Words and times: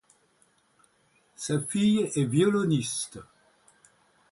Sa 1.35 1.59
fille 1.59 2.09
est 2.15 2.23
violoniste. 2.23 3.19